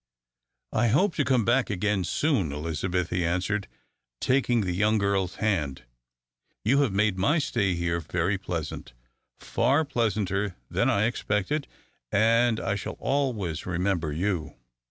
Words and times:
"I 0.73 0.87
hope 0.87 1.13
to 1.17 1.23
come 1.23 1.45
back 1.45 1.69
again 1.69 2.03
soon, 2.05 2.51
Elizabeth," 2.51 3.11
he 3.11 3.23
answered, 3.23 3.67
taking 4.19 4.61
the 4.61 4.71
young 4.73 4.97
girl's 4.97 5.35
hand. 5.35 5.83
"You 6.65 6.81
have 6.81 6.91
made 6.91 7.19
my 7.19 7.37
stay 7.37 7.75
here 7.75 7.99
very 7.99 8.39
pleasant, 8.39 8.93
far 9.37 9.85
pleasanter 9.85 10.55
than 10.71 10.89
I 10.89 11.03
expected, 11.05 11.67
and 12.11 12.59
I 12.59 12.73
shall 12.73 12.97
always 12.99 13.67
remember 13.67 14.11
you." 14.11 14.55